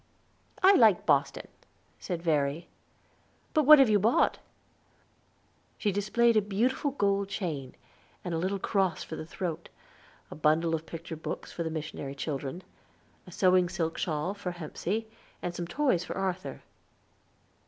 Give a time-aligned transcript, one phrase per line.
[0.63, 1.47] "I like Boston,"
[1.99, 2.67] said Verry.
[3.53, 4.39] "But what have you bought?"
[5.77, 7.75] She displayed a beautiful gold chain,
[8.25, 9.69] and a little cross for the throat;
[10.31, 12.63] a bundle of picture books for the missionary children;
[13.27, 15.07] a sewing silk shawl for Hepsey,
[15.39, 16.63] and some toys for Arthur.